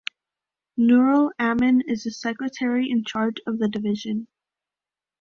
Nurul 0.79 1.29
Amin 1.39 1.81
is 1.81 2.05
the 2.05 2.09
Secretary 2.09 2.89
in 2.89 3.03
charge 3.05 3.35
of 3.45 3.59
the 3.59 3.67
division. 3.67 4.27